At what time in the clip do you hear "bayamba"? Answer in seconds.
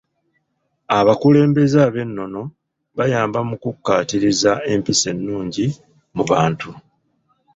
2.97-3.39